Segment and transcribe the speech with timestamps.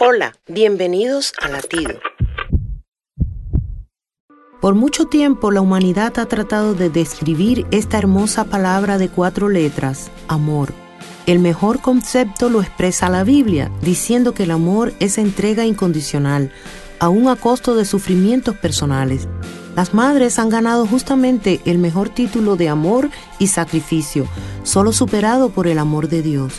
[0.00, 2.00] Hola, bienvenidos a Latido.
[4.60, 10.10] Por mucho tiempo la humanidad ha tratado de describir esta hermosa palabra de cuatro letras,
[10.26, 10.72] amor.
[11.26, 16.50] El mejor concepto lo expresa la Biblia, diciendo que el amor es entrega incondicional,
[16.98, 19.28] aun a costo de sufrimientos personales.
[19.76, 24.26] Las madres han ganado justamente el mejor título de amor y sacrificio,
[24.64, 26.52] solo superado por el amor de Dios.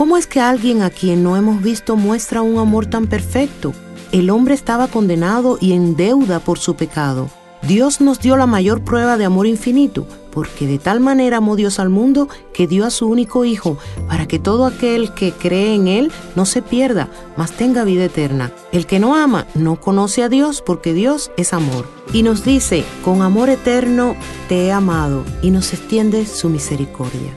[0.00, 3.74] ¿Cómo es que alguien a quien no hemos visto muestra un amor tan perfecto?
[4.12, 7.28] El hombre estaba condenado y en deuda por su pecado.
[7.60, 11.78] Dios nos dio la mayor prueba de amor infinito, porque de tal manera amó Dios
[11.78, 13.76] al mundo que dio a su único Hijo,
[14.08, 18.52] para que todo aquel que cree en Él no se pierda, mas tenga vida eterna.
[18.72, 21.84] El que no ama no conoce a Dios, porque Dios es amor.
[22.14, 24.16] Y nos dice, con amor eterno
[24.48, 27.36] te he amado, y nos extiende su misericordia.